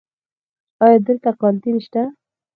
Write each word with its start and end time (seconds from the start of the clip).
ایا 0.83 0.99
دلته 1.07 1.29
کانتین 1.41 1.75
شته؟ 1.85 2.03